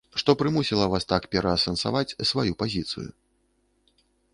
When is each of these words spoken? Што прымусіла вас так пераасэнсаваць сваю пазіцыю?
Што 0.19 0.33
прымусіла 0.39 0.85
вас 0.93 1.03
так 1.13 1.23
пераасэнсаваць 1.37 2.15
сваю 2.33 2.51
пазіцыю? 2.65 3.09